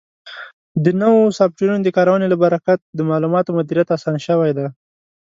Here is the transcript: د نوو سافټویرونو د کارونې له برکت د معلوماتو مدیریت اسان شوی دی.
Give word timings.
د 0.83 0.85
نوو 1.01 1.21
سافټویرونو 1.37 1.83
د 1.85 1.89
کارونې 1.97 2.25
له 2.29 2.37
برکت 2.43 2.79
د 2.97 2.99
معلوماتو 3.09 3.55
مدیریت 3.57 3.87
اسان 3.97 4.15
شوی 4.27 4.51
دی. 4.57 4.67